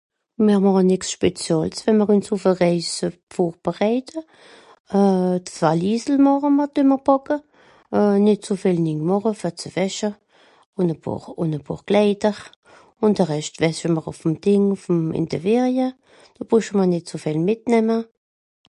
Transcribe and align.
Mìr 0.45 0.59
màche 0.63 0.83
nìx 0.89 1.03
speziàls, 1.13 1.77
we'mr 1.85 2.07
üns 2.13 2.27
ùff 2.35 2.43
e 2.49 2.53
Rèis 2.61 2.89
euh...vorberèite. 3.07 4.17
Euh... 4.97 5.33
d'Valisel 5.45 6.17
màche(...). 6.25 6.49
Euh 7.97 8.15
nìt 8.25 8.41
ze 8.47 8.55
vìel 8.61 8.79
ning 8.85 9.01
màche, 9.09 9.31
fer 9.41 9.55
ze 9.61 9.69
wäsche, 9.75 10.11
ùn 10.79 10.87
e 10.93 10.95
pààr... 11.03 11.23
ùn 11.41 11.51
e 11.57 11.59
pààr 11.65 11.81
Klèider, 11.87 12.37
ùn 13.03 13.11
de 13.17 13.23
Rescht(...) 13.31 13.55
ìn 15.19 15.25
de 15.31 15.37
Ferie, 15.45 15.87
noh 16.39 16.47
brüsch 16.49 16.71
mr 16.77 16.87
nìt 16.91 17.05
so 17.09 17.17
viel 17.23 17.39
mìtnemme. 17.47 17.97